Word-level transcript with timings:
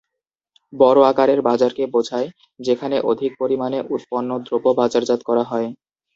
বড় 0.73 0.99
আকারের 1.07 1.39
বাজারকে 1.41 1.83
বোঝায় 1.93 2.27
যেখানে 2.59 2.97
অধিক 3.11 3.31
পরিমাণে 3.41 3.79
উৎপন্ন 3.95 4.29
দ্রব্য 4.45 4.67
বাজারজাত 4.79 5.21
করা 5.29 5.43
হয়। 5.43 5.67